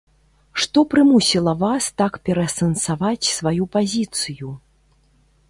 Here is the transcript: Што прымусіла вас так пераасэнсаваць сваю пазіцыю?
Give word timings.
Што 0.63 0.79
прымусіла 0.93 1.53
вас 1.63 1.89
так 2.03 2.17
пераасэнсаваць 2.31 3.31
сваю 3.37 3.63
пазіцыю? 3.79 4.49